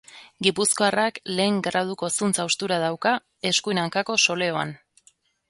[0.45, 3.13] Gipuzkoarrak lehen graduko zuntz-haustura dauka
[3.53, 4.75] eskuin hankako soleoan.